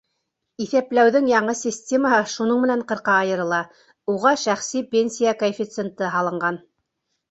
[0.63, 3.63] Иҫәпләүҙең яңы системаһы шуның менән ҡырҡа айырыла:
[4.17, 6.65] уға шәхси пенсия коэффициенты һалынған.